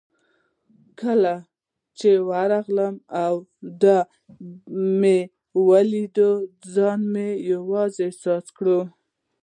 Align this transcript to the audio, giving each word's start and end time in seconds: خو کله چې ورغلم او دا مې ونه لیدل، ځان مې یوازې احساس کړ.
خو 0.03 0.05
کله 1.01 1.33
چې 1.97 2.09
ورغلم 2.29 2.95
او 3.23 3.33
دا 3.81 3.97
مې 5.01 5.19
ونه 5.65 5.83
لیدل، 5.91 6.33
ځان 6.73 6.99
مې 7.13 7.27
یوازې 7.53 8.01
احساس 8.07 8.45
کړ. 8.57 8.65